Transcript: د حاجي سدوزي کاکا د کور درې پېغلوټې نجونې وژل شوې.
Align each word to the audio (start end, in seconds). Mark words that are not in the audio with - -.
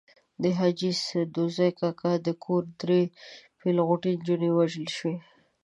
د 0.41 0.43
حاجي 0.57 0.91
سدوزي 1.05 1.69
کاکا 1.79 2.13
د 2.25 2.27
کور 2.43 2.63
درې 2.81 3.01
پېغلوټې 3.59 4.11
نجونې 4.19 4.49
وژل 4.57 4.87
شوې. 4.97 5.15